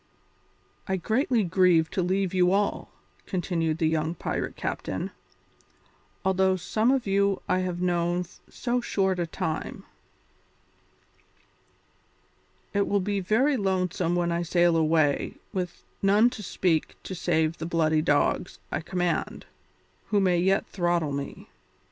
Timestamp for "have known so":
7.59-8.81